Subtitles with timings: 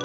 [0.00, 0.04] ハ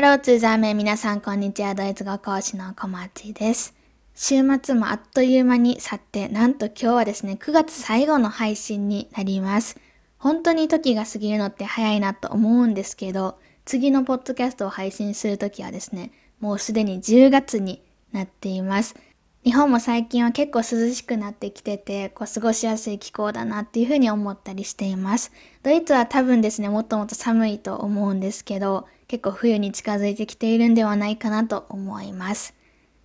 [0.00, 1.74] ローツーザーメン皆さんこんにちは。
[1.74, 3.74] ドイツ語講師の小町です。
[4.14, 9.78] 週末もあっという間に去って、なんと今日はですね、9月最後の配信になります。
[10.16, 18.94] 本当に時が過ぎるのって早いなと思うんですけど、次のポッドキャストを配信するときはですね、もうすでに10月になっています。
[19.44, 25.32] 日本も最近は結構涼しくなってきてて、こう過ごしやすい気候だなっていうふうに思ったりしています。
[25.62, 32.54] ドイツは多分ですね、もっともっと寒いと思うんですけど、結構冬に近づいてきているんではないかなと思います。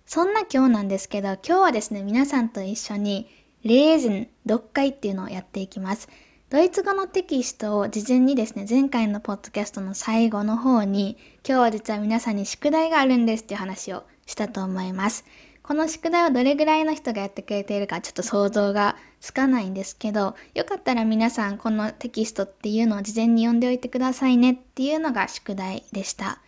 [0.06, 3.28] そんな今日なんですけど、今日はですね、皆さんと一緒に
[3.62, 6.08] レーズン読解っていうのをやっていきます。
[6.48, 15.24] ドイツ語のテキストを事前にですね、前回のポッドキャストの最後の方に、今日は実は皆さんに宿題があるんですっていう話をしたと思います。
[15.62, 26.40] この宿題をどれぐらいの人がやってくれているかちょっと想像がつかないんですけど、よかったら皆さんこのテキストっていうのを事前に読んでおいてくださいねっていうのが宿題でした。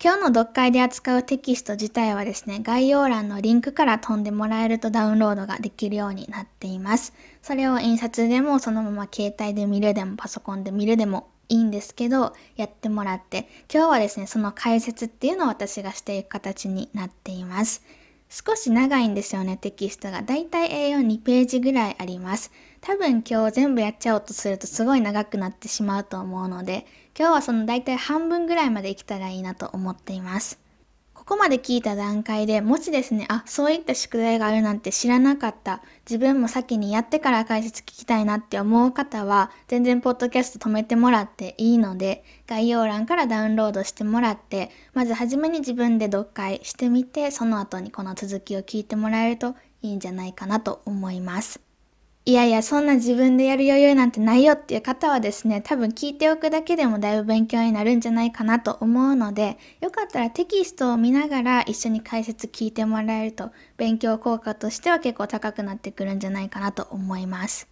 [0.00, 7.14] 今日の読解で扱うテキスト自体はですね、概要欄のリンクから飛んでもらえるとダウンロードができるようになっています。
[7.42, 17.82] それを印刷でもそのまま携帯で見るでもパソコンで見るでもいいんですけど、やってもらって、今日はですね、その解説っていうのを私がしていく形になっています。
[18.30, 20.22] 少し長いんですよね、テキストが。
[20.22, 22.52] だいたい A42 ページぐらいあります。
[22.82, 26.86] 多分今日全部やっちゃおうとするとすごい長くなってしまうと思うので、
[27.18, 30.67] 今日はそのだいたい半分ぐらいまで行けたらいいなと思っています。
[31.28, 51.67] ここまで聞いた段階でもしですね、あ、そういった宿題があるなんて知らなかった、自分も先にやってから解説聞きたいなって思う方は、全然ポッドキャスト止めてもらっていいので、概要欄からダウンロードしてもらって、まずはじめに自分で読解してみて、その後にこの続きを聞いてもらえるといいんじゃないかなと思います。
[52.28, 67.66] いやいや、そんな自分でやる余裕なんてないよっていう方はですね、多分聞いておくだけでもだいぶ勉強になるんじゃないかなと思うので、よかったらテキストを見ながら一緒に解説聞いてもらえると、勉強効果としては結構高くなってくるんじゃないかなと思います。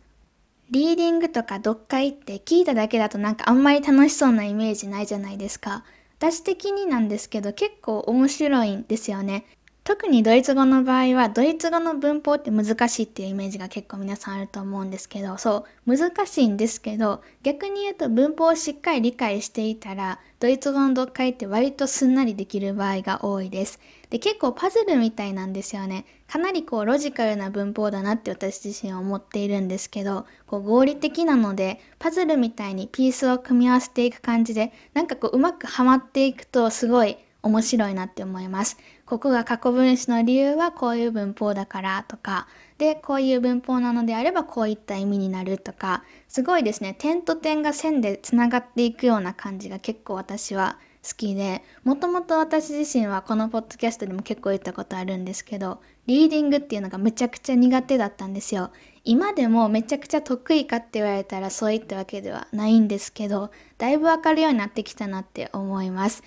[0.71, 5.85] リーディングとか読解って聞いただけだとなんかあんまり楽しそうなイメージないじゃないですか。
[6.19, 9.45] 私的になんですけど結構面白いんですよね。
[9.87, 23.79] 特にドイツ語の場合は、ドイツ語の文法って難しいっていうイメージが結構皆さんあると思うんですけど、そう、難しいんですけど、逆に言うと文法をしっかり理解していたら、ドイツ語の読解って割とすんなりできる場合が多いです。
[24.11, 26.05] で、結構パズルみたいなんですよね。
[26.27, 38.77] かなりこうロジカルな文法だなって私自身は思っているんですけど、こう合理的なので、パズルみたいにピースを組み合わせていく感じで、なんかこううまくはまっていくとすごい面白いなって思います。
[39.07, 42.47] ここが過去分詞の理由はこういう文法だからとか、
[42.79, 58.71] で、こういう文法なのであればこういった意味になるとか、すごいですね、点と点が線でつながっていくような感じが結構私は好きで、もともと私自身はこのポッドキャストでも結構言ったことあるんですけど、リーディングっていうのがめちゃくちゃ苦手だったんですよ。
[59.05, 66.25] 今でもめちゃくちゃ得意かって言われたらそういったわけではないんですけど、だいぶわかるようになってきたなって思います。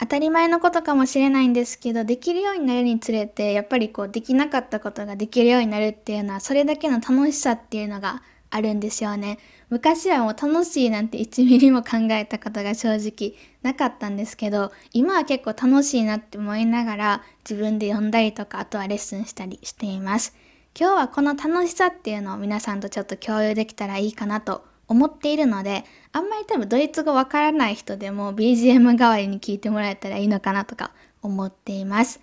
[0.00, 9.38] 当たり前のことかもしれないんですけど、できるようになるにつれて、やっぱりこう、できなかったことができるようになるっていうのは、それだけの楽しさっていうのがあるんですよね。
[9.70, 20.34] 昔はもう楽しいなんて1ミリも考えたことが正直なかったんですけど、今は結構楽しいなって思いながら、自分で読んだりとか、あとはレッスンしたりしています。
[20.78, 32.20] 今日はこの楽しさっていうのを皆さんとちょっと共有できたらいいかなと思っているので、あんまり多分ドイツ語わからない人でも BGM 代わりに聞いてもらえたらいいのかなとか思っています。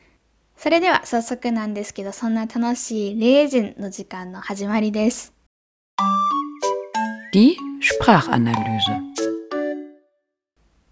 [0.57, 5.33] それでは早速なんですけど、そんな楽しいレージンの時間の始まりです。
[7.33, 7.55] Die
[8.01, 8.55] Sprachanalyse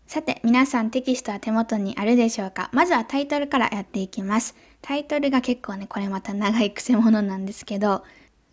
[0.05, 2.69] さて、皆さんテキストは手元にあるでしょうか？
[2.71, 4.53] まずはタイトルからやっていきます。
[4.81, 8.03] タイトルが結構ね、これまた長い癖者なんですけど、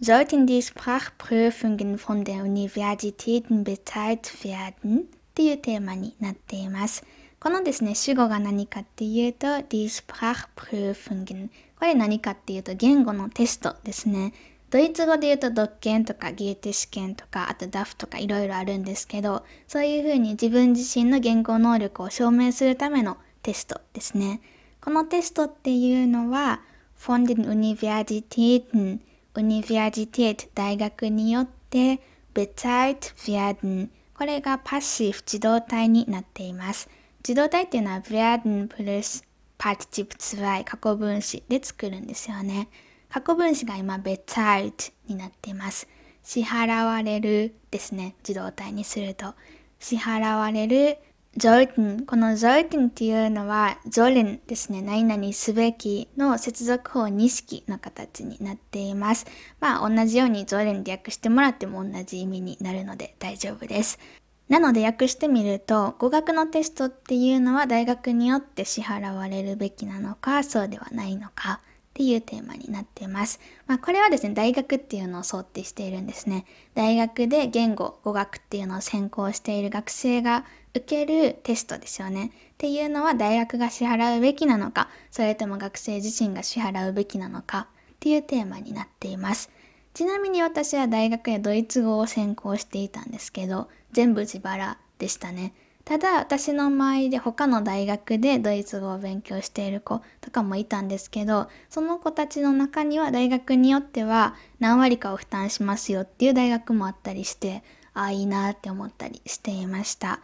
[0.02, 5.08] sollten die Sprachprüfungen von der Universitäten bezahlt werden?
[5.30, 7.04] っていうテーマになっています。
[7.38, 11.48] このですね、主語が何かっていうと、die Sprachprüfungen?
[11.78, 14.32] これ何かっていうと、言語のテストですね。
[14.70, 24.40] ドイツ語で言うと、ドッケンとかゲーテ試験とか、あと DAF とかいろいろあるんですけど、そういうふうに自分自身の言語能力を証明するためのテストですね。
[24.80, 26.62] このテストっていうのは、
[26.98, 29.00] von den Universitäten
[29.34, 32.00] ウニビアジテート大学によって
[32.34, 36.88] bezahlt werden これがパッシブ自動体になっています。
[37.26, 39.24] 自動体っていうのは werden plus
[39.56, 42.68] Partizip 2過去分詞で作るんですよね。
[43.08, 45.86] 過去分詞が今 bezahlt になっています。
[46.24, 48.14] 支払われるですね。
[48.26, 49.34] 自動体にすると。
[49.78, 50.98] 支払われる
[51.38, 54.82] sollten この sollten っていうのは sollen ですね。
[54.82, 59.26] 何々すべきの接続法2式の形になっています。
[59.60, 64.00] まあ同じように sollen で訳してもらっても同じ意味になるので大丈夫です。
[64.48, 71.60] なので訳してみると語学のテストっていうのは大学によって支払われるべきなのかそうではないのか
[71.90, 73.40] っていうテーマになっています。
[73.66, 76.46] まあ、これはですね、大学っていうのを想定しているんですね。
[76.74, 80.44] 大学で言語、語学っていうのを専攻している学生が
[80.74, 82.26] 受けるテストですよね。
[82.26, 89.50] っていうのは大学が支払うべきなのか、それとも学生自身が支払うべきなのかっていうテーマになっています。
[89.94, 95.52] ちなみに私は大学でドイツ語を専攻していたんですけど、全部自腹でしたね。
[95.84, 110.20] ただ私の周りで他の大学でドイツ語を勉強している子とかもいたんですけどその子たちの中には大学によっては何割かを負担しますよっていう大学もあったりしてああいいなって思ったりしていました。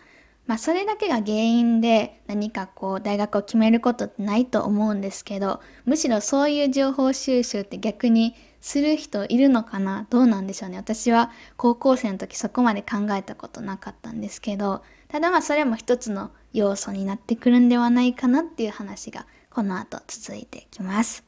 [0.47, 10.07] まあそれだけが原因で何かこう大学を決めることってないと思うんですけどむしろそういう情報収集って逆にする人いるのかな？
[10.11, 10.77] どうなんでしょうね？
[10.77, 21.25] 私は高校生の時そこまで考えたことなかったんですけどただまあそれも一つの要素になってくるんではないかなっていう話がこの後続いていきます。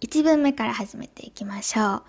[0.00, 2.02] 1文目から始めていきましょう。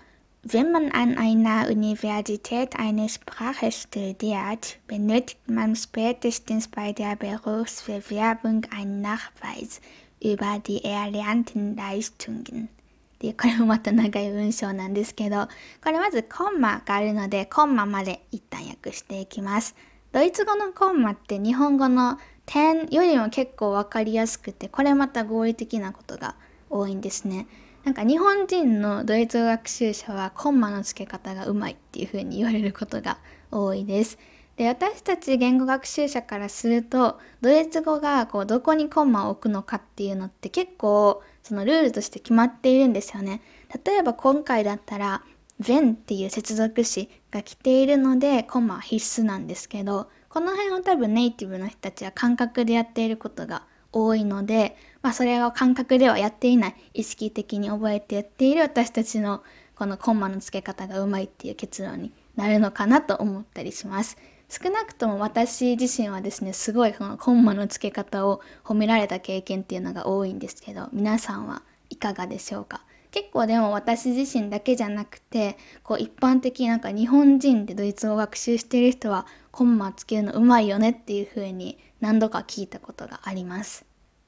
[0.46, 9.00] Wenn man an einer Universität eine Sprache studiert, benötigt man spätestens bei der Berufsbewerbung einen
[9.00, 9.80] Nachweis
[10.22, 12.68] über die erlernten Leistungen.
[13.14, 15.48] っていうこれもまた長い文章なんですけど
[15.82, 19.74] これまずコンマがあるのでコンマまで一旦訳していきます。
[20.12, 26.34] ドイツ語のコンマって日本語の点よりも結構わかりやすくて、これまた合理的なことが
[26.68, 27.46] 多いんですね。
[27.84, 33.18] なんか日本人のドイツ語学習者はコンマの付け方がうまいっていう風に言われることが
[33.50, 34.18] 多いです。
[34.56, 43.42] で、私たち言語学習者からすると、ドイツ語がこうどこにコンマを置くのかっていうのって結構そのルールとして決まっているんですよね。
[43.84, 45.22] 例えば今回だったら、
[45.60, 59.42] when っていう接続詞が来ているのでコンマは必須なんですけどこの辺を多分ネイティブの人たちは感覚でやっていることが多いので、まあ、それを感覚ではやっていない意識的に覚えてやっている私たちの
[59.76, 64.16] このコンマの付け方がうまいっていう結論になるのかなと思ったりします。
[64.48, 72.80] 少なくとも私自身はですねすごいこのコンマの付け方を褒められた経験っていうのが多いんですけど皆さんはいかがでしょうか？
[73.10, 83.84] 結構でも私自身だけじゃなくてこう一般的になんか日本人でドイツ語を学習している人はコンマつけるのうまいよねっていう風に何度か聞いたことがあります。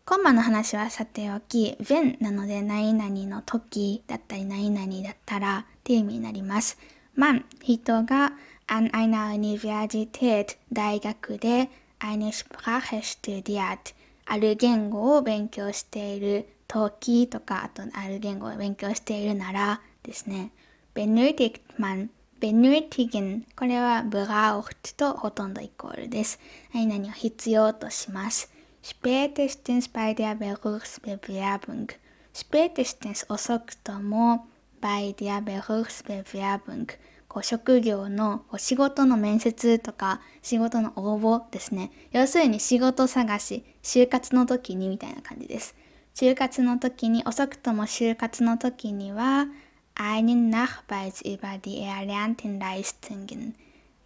[0.08, 6.79] コンマの話はさておき、when なので何々の時だったり何々だったらっていう意味になります。
[7.19, 8.31] man 人が
[8.69, 20.53] an einer Universität 大学で eine Sprache studiert ある言語を勉強している陶器とか、あとある言語を勉強しているならですね、
[20.94, 22.11] benötigt man
[22.41, 26.38] benötigen これは braucht とほとんどイコールです。
[26.73, 28.55] 何々を必要とします。
[28.87, 31.88] Spätestens bei der Berufsbewerbung
[32.33, 34.47] spätestens 遅くとも
[34.81, 36.97] bei der Berufsbewerbung
[37.27, 41.91] こう職業のお仕事の面接とか仕事の応募ですね。
[42.13, 45.75] 要するに仕事探し、就活の時にみたいな感じです。
[46.15, 49.49] 就活の時に、遅くとも就活の時には、
[49.96, 53.55] einen Nachweis über die erlernten Leistungen。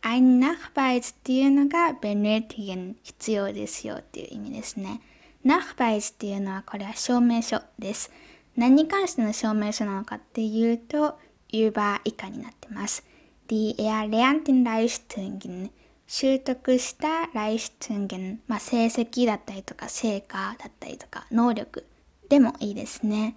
[0.02, 5.00] Einen Nachweis っていうのが benötigen 必要ですよっていう意味ですね。
[5.44, 8.10] Nachweis っていうのはこれは証明書です。
[8.56, 11.18] 何に関しての証明書なのかっていうと、
[11.52, 13.04] über 以下になってます。
[13.48, 15.70] die erlernten Leistungen
[16.06, 21.86] 習得した Leistungen、まあ、成績だったりとか成果だったりとか能力
[22.28, 23.36] でもいいですね。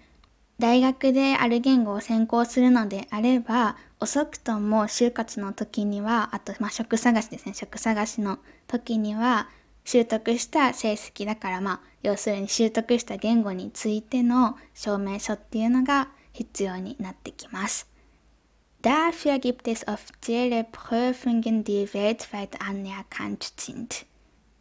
[0.60, 9.48] 大学である言語を専攻するのであれば遅くとも就活の時にはあと、まあ、職探しですね職探しの時には
[9.86, 17.88] 習得した成績だからまあ要するに習得した言語についての証明書っていうのが必要になってきます。
[18.82, 24.06] Dafür gibt es offizielle Prüfungen, die weltweit anerkannt sind.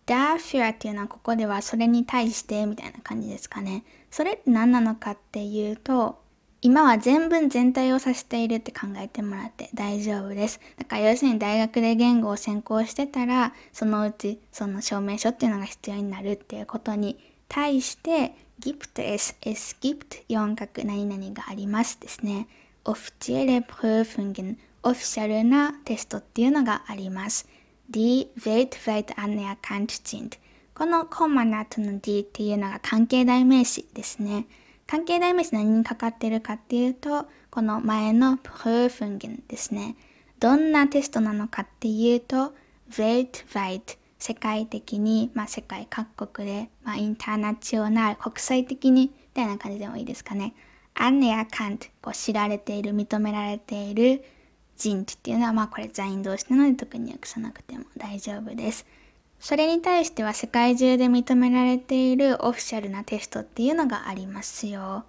[0.06, 3.82] Dafür っていうのはここではそれに対してみたいな感じですかね。
[4.12, 6.22] それって何なのかっていうと、
[6.64, 10.61] 今は全文全体を指しているって考えてもらって大丈夫です。
[10.78, 22.47] だから要するに大学で言語を専攻してたら、そのうちその証明書っていうのが必要になるっていうことに対して、gibt es, es gibt 4角何々がありますですね。
[22.85, 27.49] offizielle Prüfungen オフィシャルなテストっていうのがあります。
[27.90, 30.38] Die weltweit anerkannt sind
[30.75, 34.47] このコンマの後の D っていうのが関係代名詞ですね。
[34.92, 39.96] 関係代名詞何にかかってるかっていうと、この前の Prüfungen ですね。
[40.38, 42.52] どんなテストなのかっていうと、
[42.90, 50.52] weltweit 世界的に、まあ世界各国で、まあインターナチョナル国際的にみたいな感じでもいいですかね。
[50.94, 54.22] anerkannt こう知られている、認められている
[54.76, 58.84] 人っていうのは、まあこれ在員同士なので特に訳さなくても大丈夫です。
[59.42, 65.04] それに対しては世界中で認められているオフィシャルなテストっていうのがありますよ。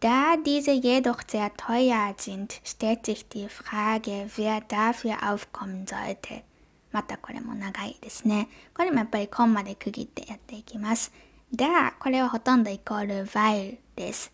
[0.00, 6.42] Da diese jedoch sehr teuer sind, stellt sich die Frage, wer dafür aufkommen sollte.
[6.90, 8.48] またこれも長いですね。
[8.74, 11.12] これもやっぱりコンマで区切ってやっていきます。
[11.54, 14.32] だ、これはほとんどイコール while です。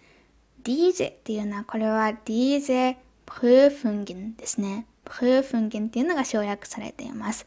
[0.65, 4.87] diese っていうのはこれは diese Prüfungen ですね。
[5.05, 7.47] Prüfungen っていうのが省略されています。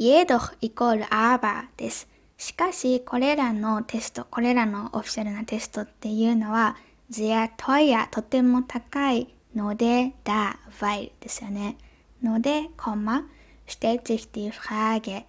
[0.00, 2.08] Jedoch イコール aber です。
[2.38, 6.76] しかし、これらのテスト、これらのオフィシャルなテストっていうのは、
[7.10, 11.76] sehr teuer とても高いので、だ、weil ですよね。
[12.22, 13.26] ので、コンマ、
[13.68, 15.24] stellt sich die Frage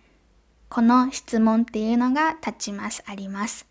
[0.69, 3.67] この質問っていうのが立ちます、あります。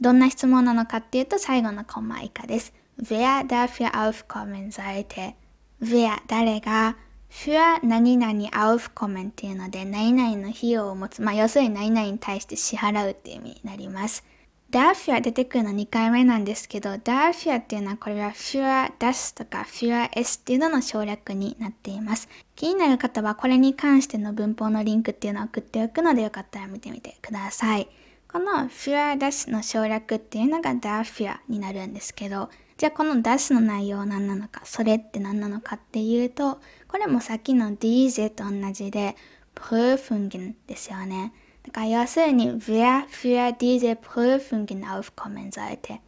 [0.00, 2.72] どんな質問なのかっていうと、最後のコンマ以下です。
[3.02, 5.34] wer dafür aufkommen sollte
[5.80, 6.96] wer 誰が
[7.30, 11.22] für 何々 aufkommen っていうので、何々の費用を持つ。
[11.22, 14.24] まあ、要するに何々に対して支払うっていう意味になります。
[14.70, 22.28] dafür 出てくるの2回目なんですけど、dafür っていうのはこれは für das とか für es っていうのの省略になっています。
[22.54, 27.88] 気になる方はこれに関しての文法のリンクっていうのを送っておくのでよかったら見てみてください。
[28.32, 36.60] この für das の省略っていうのが dafür になるんですけど、じゃあこの das の内容は何なのか、それって何なのかっていうと、
[36.90, 39.14] これもさっきの diese と同じで
[39.54, 41.32] Prüfungen ですよね。
[41.64, 46.00] だから要するに wer für diese Prüfungen aufkommen sollte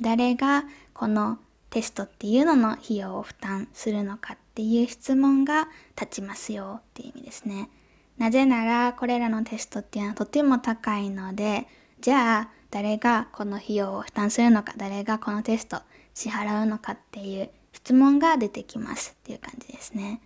[0.00, 0.62] 誰が
[0.94, 1.38] この
[1.70, 5.68] テストっていうのの費用を負担するのかっていう質問が
[6.00, 7.68] 立ちますよっていう意味ですね。
[8.16, 11.66] なぜならこれらのテストっていうのはとても高いので、
[12.00, 15.80] じゃあ誰がこの費用を負担するのか、誰がこのテスト
[16.14, 20.20] 支払うのかっていう質問が出てきますっていう感じですね。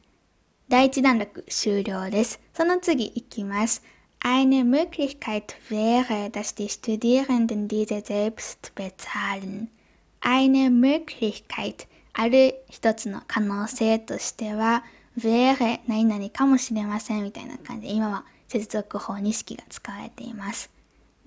[0.73, 2.41] 第一段落終了です。
[2.55, 3.83] その次いきます。
[4.21, 9.69] Eine Möglichkeit wäre, dass die Studierenden diese selbst bezahlen.
[10.23, 14.83] Eine Möglichkeit ある一つの可能性としては
[15.19, 20.71] wäre 何々かもしれませんみたいな感じで今は接続法認識が使われています。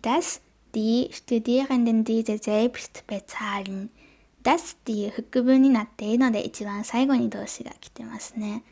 [0.01, 0.41] dass
[0.73, 3.89] die Studierenden diese selbst bezahlen.
[4.41, 8.63] das っていう副文になっているので一番最後に動詞が来てますね。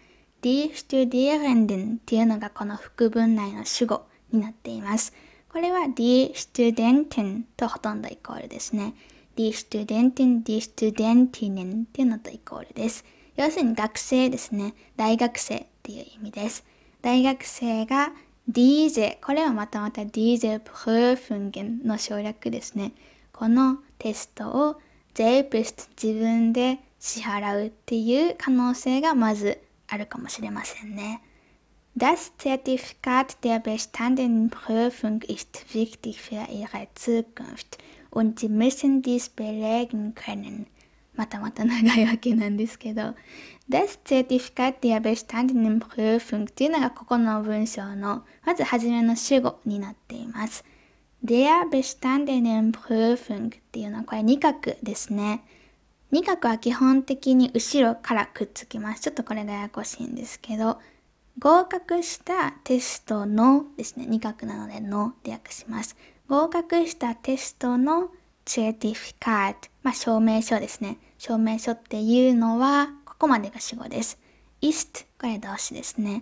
[0.43, 5.13] Die Studierenden っていうのがこの副文内の主語になっています。
[5.50, 8.93] これは die Studenten とほとんどイコールですね。
[9.38, 13.05] die Studenten, die Studentinnen っていうのとイコールです。
[13.38, 14.73] 要するに学生ですね。
[14.97, 16.65] 大学生っていう意味です。
[17.01, 18.12] 大学生が
[18.51, 22.91] diese、これはまたまた diese Prüfungen の省略ですね。
[23.31, 24.81] このテストを
[25.15, 29.62] selbst 自分で支払うっていう可能性がまず
[29.93, 31.21] あるかもしれませんね。
[31.95, 37.77] Das Zertifikat der bestandenen Prüfung ist wichtig für ihre Zukunft
[38.09, 40.65] und sie müssen dies belegen können.
[41.15, 43.13] またまた長いわけなんですけど、
[43.69, 50.65] Das Zertifikat der bestandenen Prüfung っていうのがここの文章のまず初めの主語になっています。
[51.23, 55.43] Der bestandenen Prüfung っていうのはこれ二角ですね。
[56.13, 59.01] 二角は基本的に後ろからくっつきます。
[59.01, 60.79] ちょっとこれがややこしいんですけど、
[61.39, 65.98] 合格したテストのですね、二角なのでので訳します。
[66.27, 68.12] 合格したテストの
[68.46, 71.00] certificate、まあ証明書ですね。
[71.17, 74.20] 証明書っていうのは、ここまでが主語です。
[74.62, 76.22] ist、これ動詞ですね。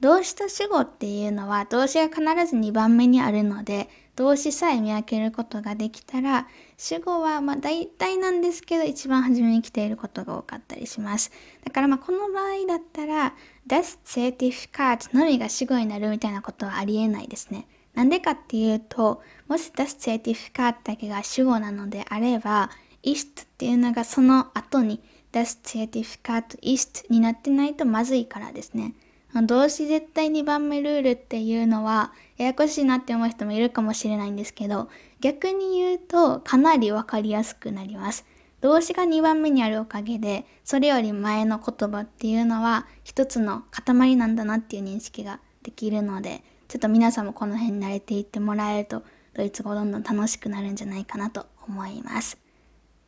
[0.00, 6.48] 動詞と主語っていうのは動詞が必ず2番目にあるので動詞さえ見分けることができたら
[6.82, 11.30] 主語はまあ大体なんですけど一番初めに来ていることが多かったりします。
[11.62, 13.34] だからまあこの場合だったら
[13.68, 17.66] das Zertifikat のみが主語になるみたいなことはありえないですね。
[17.92, 22.70] なんでかっていうともし das Zertifikat だけが主語なのであれば
[23.02, 28.94] ist っていうのがその後に das Zertifikat ist になってないとまずいからですね。
[29.34, 34.88] 動詞絶対2番目ルールっていうのはややこしいなって思う人もいるかもしれないんですけど
[35.20, 38.24] 逆に言うとかなりわかりやすくなります。
[38.60, 49.02] 動詞が2番目にあるおかげで、それより前の言葉っていうのは一つの塊なんだなっていう認識ができるので、ちょっと皆さんもこの辺に慣れていってもらえると、
[49.34, 52.38] ドイツ語どんどん楽しくなるんじゃないかなと思います。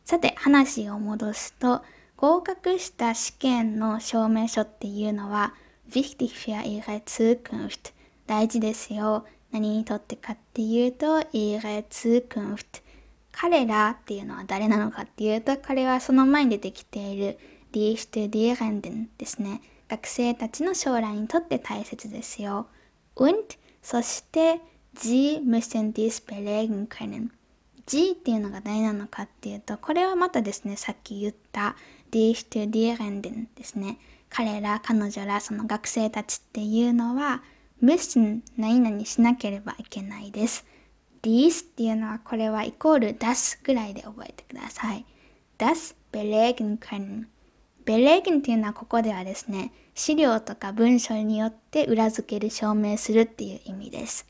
[0.04, 1.82] さて、話を戻すと、
[2.16, 5.54] 合格した試験の証明書っていうのは、
[5.90, 7.92] wichtig für ihre Zukunft
[8.26, 9.26] 大事ですよ。
[9.52, 12.82] 何にとってかっていうと、ihre Zukunft
[13.32, 17.38] 彼らっていうのは誰なのかっていうと、彼はその前に出てきている
[17.72, 19.60] die Studierenden ですね。
[19.88, 22.66] 学生たちの将来にとって大切ですよ。
[23.16, 23.36] und
[23.82, 24.60] そして
[24.94, 27.30] sie müssen dies belegen können。
[27.86, 31.76] G っていうのが誰なのかっていうと、これはまたですね、さっき言った
[32.10, 33.98] die Studierenden ですね。
[34.28, 37.42] 彼ら、彼女ら、その学生たちっていうのは、
[37.82, 40.64] müssen 何々しなければいけないです。
[41.22, 45.04] dies っていうのは、これはイコール das ぐらいで覚えてください。
[45.58, 47.26] das belegen können。
[47.84, 54.26] belegen っていうのはここではですね、資料とか文章によって裏付ける証明するっていう意味です。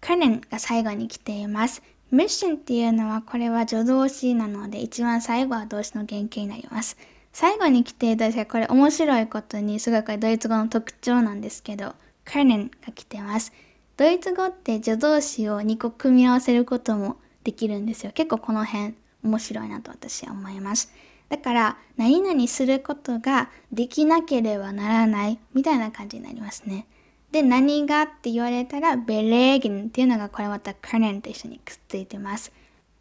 [0.00, 1.82] können が最後に来ています。
[2.12, 6.96] mission っていうのはこれは助動詞なので一番最後は動詞の原型になります。
[7.32, 11.94] 最後に来ていただこれ面白いことにすごくドイツ語の特徴なんですけど
[12.26, 13.52] können が来てます。
[13.96, 18.12] ドイツ語って助動詞を2個組み合わせることもできるんですよ。
[18.12, 20.92] 結構この辺面白いなと私は思います。
[21.28, 26.86] だから何々することができなければならないみたいな感じになりますね。
[27.32, 32.52] で、何がって言われたら、ベレーゲンっていうのがこれまたカレンと一緒にくっついてます。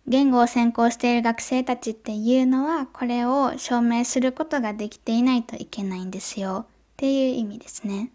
[0.07, 6.65] 言語を専攻している学生たちっていうのは、これを証明することができていないといけないんですよ。
[6.67, 8.11] っていう意味ですね。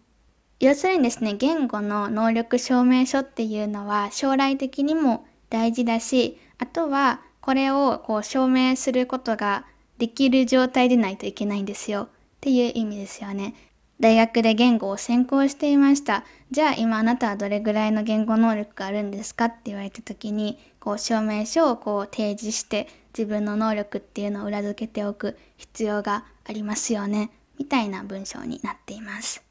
[0.61, 9.65] 要するにですね、言語の能力証明書っていうのは将来的にも大事だし、あとはこれをこう証明することが
[9.97, 12.03] できる状態でないといけないんですよ。
[12.03, 12.07] っ
[12.41, 13.55] ていう意味ですよね。
[13.99, 16.25] 大学で言語を専攻していました。
[16.51, 27.31] じゃあ今あなたはどれぐらいの言語能力があるんですかって言われた時に、こう証明書をこう提示して自分の能力っていうのを裏付けておく必要がありますよね。
[27.57, 29.50] みたいな文章になっています。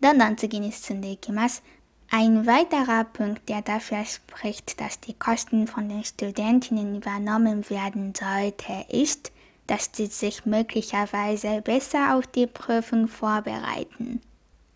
[0.00, 1.62] どんどん次に進んでいきます。
[2.10, 9.30] Ein weiterer Punkt, der dafür spricht, dass die Kosten von den Studentinnen übernommen werden sollte, ist,
[9.66, 14.20] dass sie sich möglicherweise besser auf die Prüfung vorbereiten.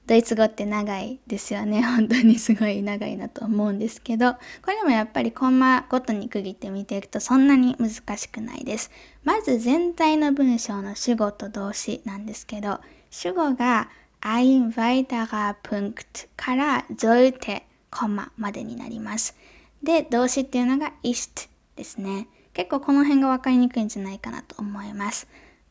[0.04, 1.80] ドイツ語って長いですよね。
[1.82, 8.90] 本当にすごい長いなと思うんですけど、これもやっぱりコンマごとに区切って見ていくとそんなに難しくないです。
[9.22, 12.80] まず全体の文章の主語と動詞なんですけど、
[13.10, 13.88] 主語が
[14.24, 19.36] ein weiterer Punkt から sollte コマまでになります。
[19.82, 22.28] で、動詞っていうのが ist ですね。
[22.54, 25.26] 結構この辺が分かりにくいんじゃないかなと思います。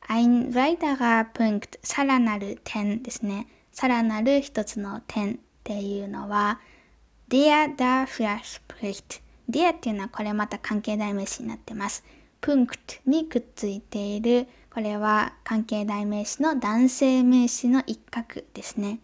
[0.08, 3.48] ein weiterer Punkt さらなる点ですね。
[3.72, 6.60] さらなる一つの点っていうのは
[7.30, 12.04] der dafür spricht der っていうのはこれまた関係代名詞になってます。
[12.42, 19.00] punkt にくっついているこれは関係代名詞の男性名詞の一角ですね。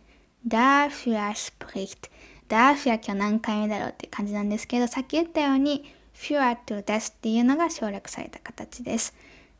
[0.47, 2.09] dafür spricht
[2.47, 5.83] dafür 今日何回目だろうって感じなんですけどさっき言ったように
[6.15, 9.13] für と das っていうのが省略された形です。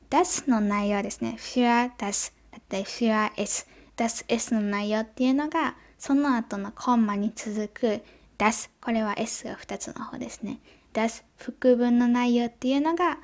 [0.10, 1.36] das の内容ですね。
[1.38, 3.68] für das だったり für es。
[3.98, 8.02] das s の内容っていうのがその後のコンマに続く
[8.38, 10.60] das これは s が2つの方ですね。
[10.94, 13.18] das 副文の内容っていうのが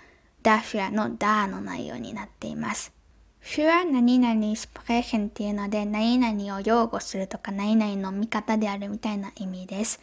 [0.44, 2.94] dafür の da の内容になっています。
[3.42, 10.00] für 何々 sprechen っていうので何々を擁護するとか何々の味方であるみたいな意味です。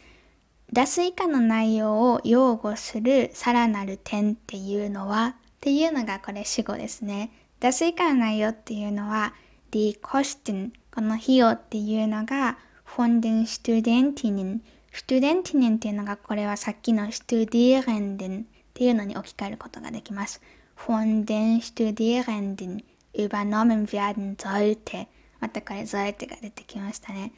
[0.71, 7.31] 出す以下の内容を擁護するさらなる点っていうのはっていうのがこれ主語ですね。
[7.59, 9.33] 出す以下の内容っていうのは
[9.71, 14.59] die Kosten この費用っていうのが von den Studentinnen
[14.93, 20.41] Studentinnen っていうのがこれはさっきの Studierenden っていうのに置き換えることができます。
[20.77, 25.07] von den Studierenden übernommen werden sollte
[25.39, 27.33] またこれ sollte が出てきましたね。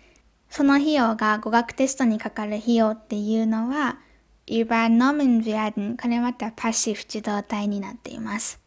[0.50, 3.98] その費用が語学テストにかかる費用っていうのは
[4.48, 8.60] übernommen werden これまたパッシブ自動体になっています。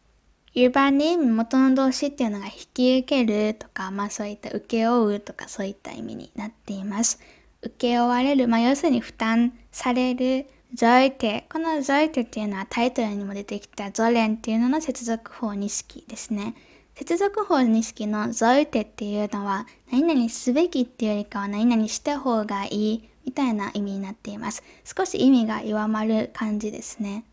[0.53, 7.19] übernehmen 元の動詞っていうのが引き受けるとか、まあそういった受け負うとかそういった意味になっています。
[7.61, 16.55] 受け負われる、まあ要するに負担される sollte この sollte っていうのはタイトルにも出てきた sollen っていうのの接続法認識ですね。
[16.95, 24.63] 接続法認識の sollte っていうのは何々すべきっていうよりかは何々した方がいいみたいな意味になっています。
[24.83, 27.23] 少し意味が弱まる感じですね。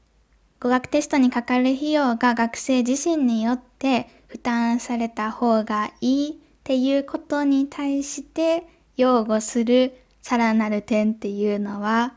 [0.61, 8.67] 語学テストにかかる費用が学生自身によって負担された方がいいっていうことに対して
[8.97, 9.93] 擁護する
[10.23, 12.15] さらなる点っていうのは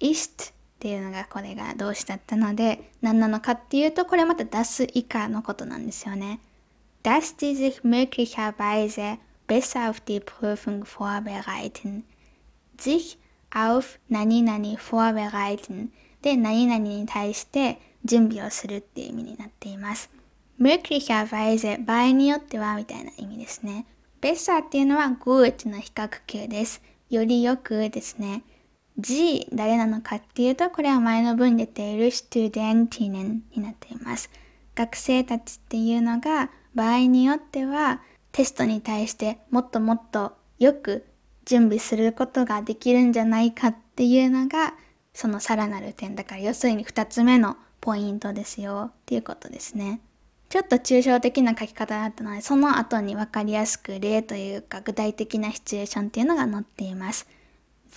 [0.00, 6.40] ist っていうのがこれが動詞だったので何なのかっていうとこれまた出す以下のことなんですよね。
[7.02, 12.02] dass die sich möglicherweise besser auf die Prüfung vorbereiten.
[12.76, 13.18] sich
[13.50, 15.88] auf 何々 vorbereiten
[16.22, 20.10] で何々に対して準備をするっていう意味になっています。
[20.60, 23.86] möglicherweise 場合によってはみたいな意味ですね。
[24.20, 26.82] besser っていうのは good の比較形です。
[27.10, 28.42] よりよくですね。
[28.98, 34.30] G 誰なのかっていうとこれは前の文に出ている Studentinen になっています。
[34.74, 38.00] 学生たちっていうのが場合によっては
[38.32, 41.06] テストに対してもっともっとよく
[41.44, 44.74] 準備することができるんじゃないかっていうのが
[45.14, 50.00] そのさらなる点だから要するに2つ目のポイントですよっていうことですね。
[50.48, 57.28] ちょっと抽象的な書き方だったのでその後に分かりやすく例というか具体的なシチュエーションっていうのが載っています。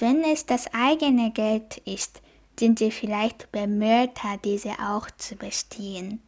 [0.02, 2.24] Wenn es das eigene Geld ist,
[2.60, 6.20] sind Sie vielleicht bemühter, diese auch zu bestehen.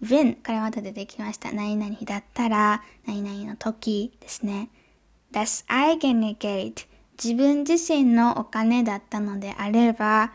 [0.00, 1.50] when からまた出てきました。
[1.50, 4.68] 何々だったら、何々の時ですね。
[5.32, 6.86] das eigene Geld
[7.22, 10.32] 自分自身のお金だったのであれば、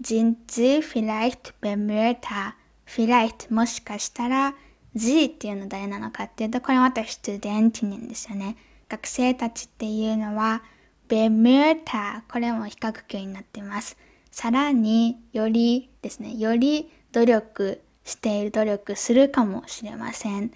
[0.00, 2.54] sind sie vielleicht bemühter
[2.86, 4.54] vielleicht もしかしたら
[4.94, 8.56] z っていうの誰なのかっていうと、これまた student なんですよね。
[8.88, 10.62] 学生たちっていうのは
[11.08, 13.96] bemühter これも比較級になっています。
[14.30, 20.50] さらによりですね、より努力している努力するかもしれません。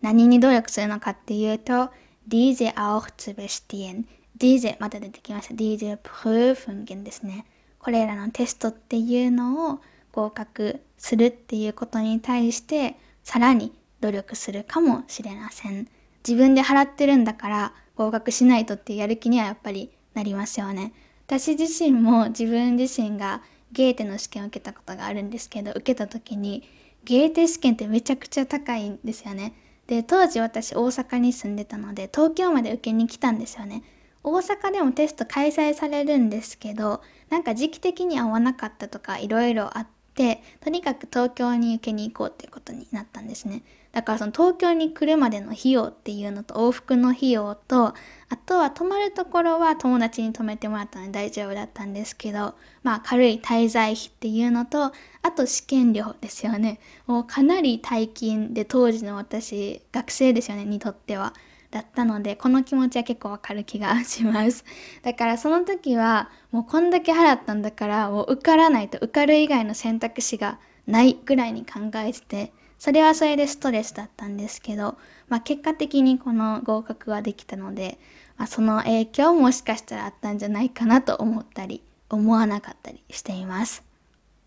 [0.00, 1.90] 何に努力するのかっていうと、
[2.28, 4.04] diese auch zu bestehen。
[4.38, 5.54] diese また出てきました。
[5.54, 7.44] diese Prüfungen ですね。
[7.78, 9.80] これらのテストっていうのを
[10.12, 15.88] 合格するっていうことに対してさらに努力するかもしれません。
[16.26, 20.92] 自分で払ってるんだから合格しないとってやる気にはやっぱりなりますよね。
[21.26, 26.62] 私自身も自分自身がゲーテの試験を受けたことがあるんですけど受けた時に
[27.04, 29.54] ゲーテ試験ってめちゃくちゃ高いんですよね。
[29.86, 33.82] で、当時私大阪に住んでたので、東京まで受けに来たんですよね。
[34.22, 43.62] 大阪でもテスト開催されるんですけど、なんか時期的に合わなかったとかいろいろあって、とにかく東京に受けに行こうっていうことになったんですね。
[43.94, 47.94] だからその東京に来るまでの費用っていうのと往復の費用と、
[48.28, 54.92] あとは泊まるところは友達に泊めてもらったので大丈夫だったんですけど、まあ軽い滞在費っていうのと、あ
[55.36, 56.80] と試験料ですよね。
[57.06, 61.32] もうかなり大金で当時の私、学生ですよね、にとっては。
[61.70, 64.64] だったので、この気持ちは結構わかる気がします。
[65.02, 72.52] だからその時は、もうこんだけ払ったんだから、もう受からないと受かる以外の選択肢がないぐらいに考えてて、
[72.84, 74.98] それはそれでストレスだったんですけど、
[75.30, 77.96] まあ結果的にこの合格はできたので、
[78.36, 83.82] まあ、その影響もしかしたらあったんじゃないかなと思ったり、思わなかったりしています。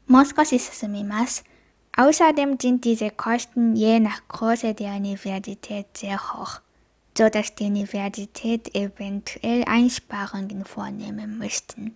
[0.06, 1.45] もう少し進みます。
[1.93, 6.62] Außerdem sind diese Kosten je nach Größe der Universität sehr hoch,
[7.17, 11.95] so dass die Universität eventuell Einsparungen vornehmen müssten,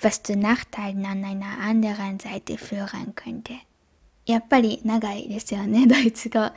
[0.00, 3.52] was zu Nachteilen an einer anderen Seite führen könnte.
[4.26, 6.50] やっぱり長いですよね、 ドイツ語。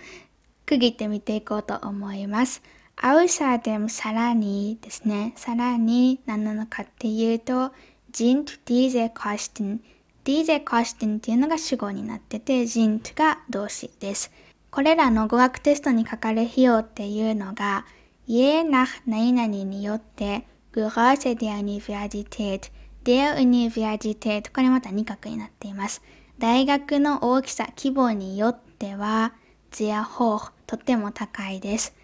[0.66, 2.62] 区切ってみていこうと思います。
[2.98, 5.34] außerdem さらにですね。
[5.36, 7.72] さらに何なのかっていうと、
[8.12, 9.80] sind diese Kosten
[10.28, 14.30] diese Kosten っていうのが主語になってて、sind が動詞です。
[14.70, 17.86] これらの語学テストにかかる費用っていうのが、
[18.28, 22.72] je nach 何々によって、Größe der Universität,
[23.06, 26.02] der Universität これまた2角になっています。
[26.40, 29.34] 大学の大きさ、規模によっては、
[29.72, 31.96] sehr hoch とても高いです。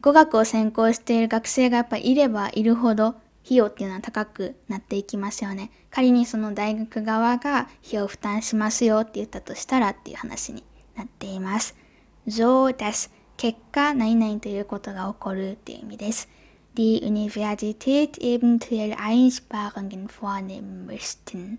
[0.00, 3.08] 語学を専攻している学生がやっぱいればいるほど
[3.44, 5.70] 費用っていうのは高くなっていきますよね。
[5.90, 10.64] 仮にその大学側が費用負担しますよって言ったとしたらっていう話に
[10.96, 11.76] なっています。
[12.26, 16.28] so dass 結果何々ということが起こるっていう意味です。
[16.74, 21.58] Die Universität eventuell Einsparungen vornehmen müssten.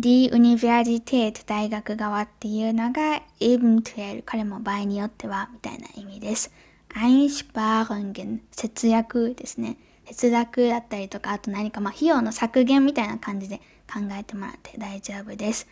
[0.00, 6.50] Die Universität 大学側っていうのが eventuell これも場合によってはみたいな意味です。
[6.94, 9.76] Einsparungen 節約ですね。
[10.06, 13.58] 節約だったりとか、あと何かまあ費用の削減みたいな感じで
[13.92, 15.68] 考えてもらって大丈夫です。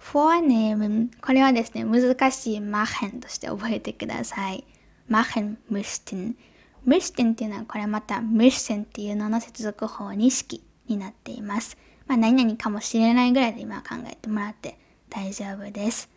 [0.00, 4.64] vornehmen これはですね、難しい machen として覚えてください。
[5.10, 6.36] machen müssten。
[6.86, 11.76] müssten っていうのはこれまた müssen っていうのの接続法2式になっています。
[12.12, 14.76] まあ何々かもしれないぐらいで今は考えてもらって
[15.08, 16.10] 大丈夫です。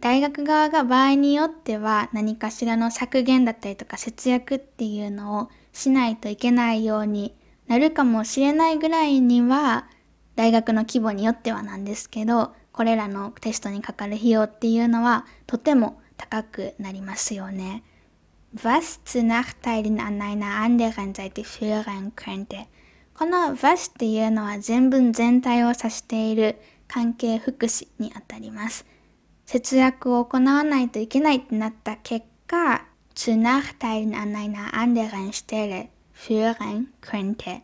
[0.00, 7.34] 大学側が場合によっては何かしらの削減だったりとか節約っていうのをしないといけないように
[7.66, 9.86] なるかもしれないぐらいには
[10.36, 17.82] 大学の規模によってはなんですけどこれらのテストにかかる費用っていうのはとても高くなりますよね。
[18.54, 22.66] Was zu Nachteilen an einer anderen Seite führen könnte?
[23.22, 26.58] この was っていうのは全文全体を指している
[26.88, 28.84] 関係福祉にあたります。
[29.46, 37.60] 節約を行わないといけないってなった結果、zu Nachteilen an einer anderen Stelle führen könnte。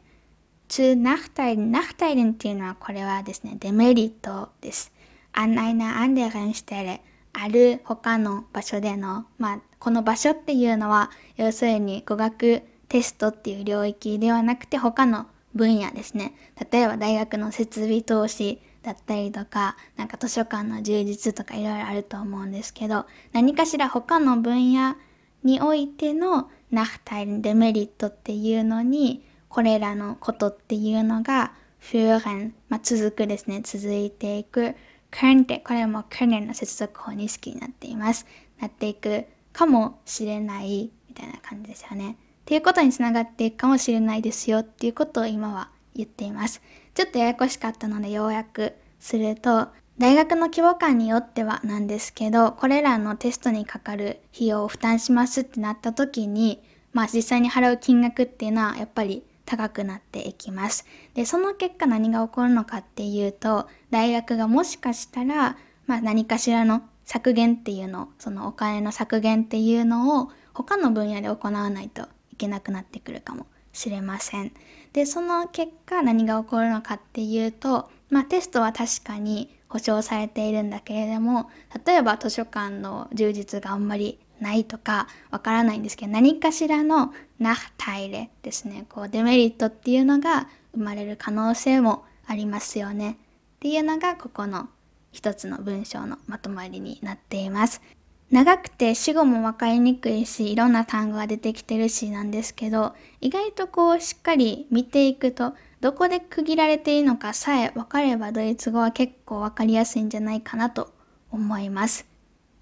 [0.68, 4.92] zu Nachteilen、Nachteilen っていうのはこれはですね、デメリットです。
[5.32, 7.00] an einer anderen Stelle
[7.32, 16.34] ある他の場所での、まあ、この場所っていうのは、要するに語学テストっていう領域ではなくて他の分野ですね。
[16.70, 24.96] 例えば大学の設備投資だったりとか、なんか図書館の充実とかいろいろあると思うんですけど、何かしら他の分野
[25.42, 34.74] においてのナフタイルデメリットっていうのに、これらのことっていうのが、フューレン、まあ、続くですね、続いていく。
[35.10, 38.26] カンテこれもカネの接続法に好きになっています。
[38.60, 42.16] なっていくかもしれないみたいな感じですよね。
[42.48, 46.62] っていうことにつながっていくかもしれないですよっていうことを今は言っています。
[46.94, 56.62] ちょっとややこしかったので要約すると、大学の規模感によってはなんですけど、これらのテストにかかる費用を負担しますってなった時に、
[56.94, 60.86] まあ実際に払う金額っていうのはやっぱり高くなっていきます。
[61.12, 72.08] で、その結果何が起こるのかっていうと、大学がもしかしたら、まあ何かしらの削減っていうのを、そのお金の削減っていうのを他の分野で行わないと
[72.38, 74.52] けなくなってくるかもしれません。
[74.92, 81.50] で、その結果何が起こるのかっていうと、まあテストは確かに保証されているんだけれども、
[81.84, 93.12] 例えば図書館の充実があんまりないとかわからないんですけど、何かしらのナフタイレですね、こうデメリットっていうのが生まれる可能性もありますよね。
[93.12, 94.68] っていうのがここの
[95.10, 97.82] 一つの文章のまとまりになっています。
[98.30, 110.92] 長くて死後も分かりにくいしいろんな単語が出てきてるしなんですけど意外とこうしっかり見ていくとどこで区切られているのかさえ分かればドイツ語は結構分かりやすいんじゃないかなと
[111.30, 112.06] 思います。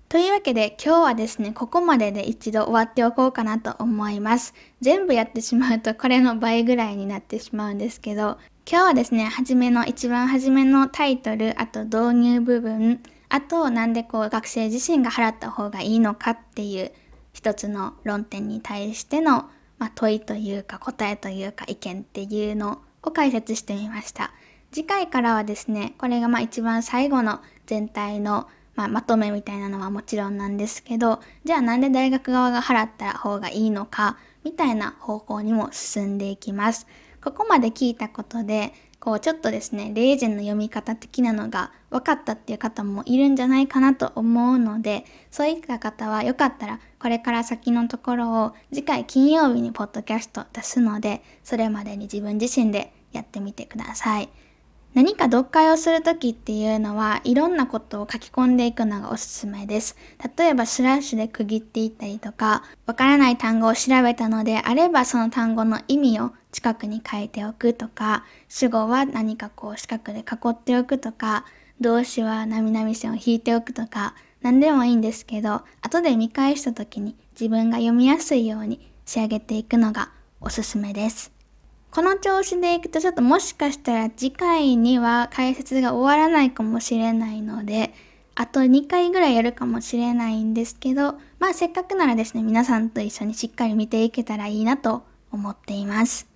[0.09, 4.55] というわけで今日はですね、ここまでで一度終わっておこうかなと思います。
[4.81, 8.39] 全部やってしまうとこれの倍ぐらいになってしまうんですけど、
[8.71, 16.93] 今日はですね、初めの一番初めのタイトル、あと導入部分、あとなんでこう学生自身が払った方がいいのかっていう
[17.33, 24.33] 一つの論点に対しての、まあ、問いというか答えというか意見っていうのを解説してみました。
[24.73, 36.87] 次回からはですね、これがまあ一番最後の全体のまあ、まとめみたいなのはもちろんなんですけど、じゃあなんで大学側が払った方がいいのか、みたいな方向にも進んでいきます。
[37.25, 54.29] ここまで聞いたことで、こうちょっとですね、レーゼンの読み方的なのが分かったっていう方もいるんじゃないかなと思うので、そういった方はよかったらこれから先のところを次回金曜日にポッドキャスト出すので、それまでに自分自身でやってみてください。
[54.95, 59.95] 何か読解をするときっていうのはいろんなことを書き込んでいくのがおすすめです。
[60.39, 71.45] 例えばスラッシュで区切っていったりとか、わからない単語を調べたのであればその単語の意味を近くに書いておくとか、主語は何かこう四角で囲っておくとか、
[71.81, 80.11] 動詞はなみなみ線を引いておくとか、何でもいいんですけど、後で見返した時に自分が読みやすいように仕上げていくのが
[80.41, 81.33] おすすめです。
[81.91, 87.95] この調子でいくとちょっともしかしたら次回には解説が終わらないかもしれないので、
[88.35, 96.27] あと2回ぐらいやるかもしれないんですけど、まあせっかくならですね、皆さんと一緒にしっかり見ていけたらいいなと思っています。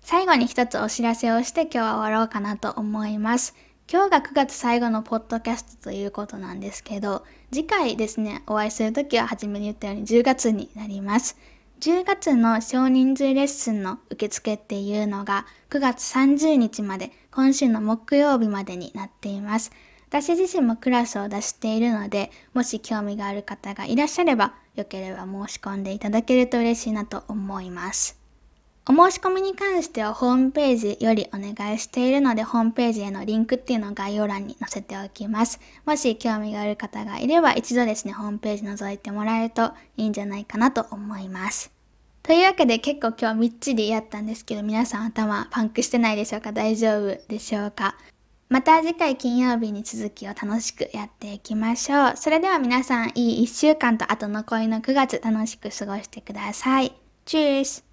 [0.00, 3.54] 最後に一つお知らせをして今日は終わろうかなと思います。
[3.92, 11.36] 今日が9月最後のポッドキャストということなんですけど、次回ですね、お会いするときは初めに言ったように10月になります。
[11.80, 19.72] 10月の少人数レッスンの受付っていうのが9月30日まで今週の木曜日までになっています。
[20.08, 28.21] 私自身もクラスを出しているので、もし興味がある方がいらっしゃれば、よければ申し込んでいただけると嬉しいなと思います。
[28.88, 35.60] お申し込みに関してはホームページよりお願いしているので、ホームページへのリンクっていうのを概要欄に載せておきます。
[35.86, 41.70] もし興味がある方がいれば、一度ですね、ホームページ覗いてもらえるといいんじゃないかなと思います。
[42.24, 46.50] というわけで結構今日みっちりやったんですけど、皆さん頭パンクしてないでしょうか？
[46.50, 47.96] 大丈夫でしょうか？
[48.48, 52.12] また次回金曜日に続きを楽しくやっていきましょう。
[52.16, 56.92] それでは皆さんいい1週間と後残りの9月楽しく過ごしてください。
[57.24, 57.84] チュース